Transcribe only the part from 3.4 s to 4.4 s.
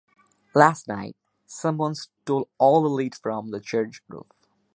the church roof.